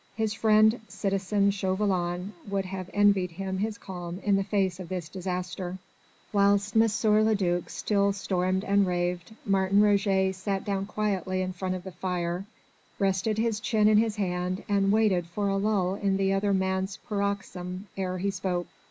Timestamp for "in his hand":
13.87-14.63